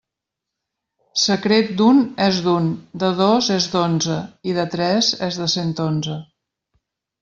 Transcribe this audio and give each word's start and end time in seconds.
Secret 1.23 1.69
d'un 1.81 1.99
és 2.29 2.41
d'un, 2.47 2.73
de 3.05 3.13
dos 3.21 3.53
és 3.59 3.71
d'onze, 3.77 4.19
i 4.53 4.59
de 4.61 4.69
tres 4.77 5.15
és 5.33 5.43
de 5.45 5.53
cent 5.59 5.75
onze. 5.91 6.23